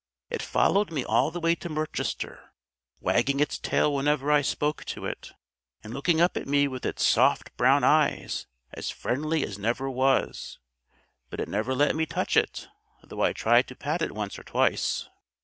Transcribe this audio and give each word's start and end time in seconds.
It 0.31 0.41
followed 0.41 0.91
me 0.91 1.05
all 1.05 1.29
the 1.29 1.39
way 1.39 1.53
to 1.53 1.69
Merchester, 1.69 2.53
wagging 2.99 3.39
its 3.39 3.59
tail 3.59 3.93
whenever 3.93 4.31
I 4.31 4.41
spoke 4.41 4.83
to 4.85 5.05
it, 5.05 5.33
and 5.83 5.93
looking 5.93 6.19
up 6.19 6.35
at 6.35 6.47
me 6.47 6.67
with 6.67 6.87
its 6.87 7.05
soft 7.05 7.55
brown 7.55 7.83
eyes 7.83 8.47
as 8.73 8.89
friendly 8.89 9.43
as 9.43 9.59
never 9.59 9.91
was; 9.91 10.57
but 11.29 11.39
it 11.39 11.47
never 11.47 11.75
let 11.75 11.95
me 11.95 12.07
touch 12.07 12.35
it, 12.35 12.67
though 13.03 13.21
I 13.21 13.31
tried 13.31 13.67
to 13.67 13.75
pat 13.75 14.01
it 14.01 14.11
once 14.13 14.39
or 14.39 14.43
twice." 14.43 15.07